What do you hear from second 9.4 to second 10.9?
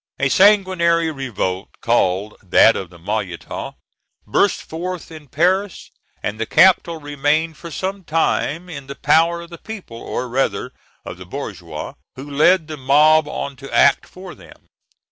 of the people, or rather